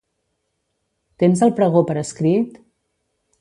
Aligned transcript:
Tens 1.23 1.43
el 1.49 1.53
pregó 1.59 1.85
per 1.91 1.97
escrit? 2.03 2.59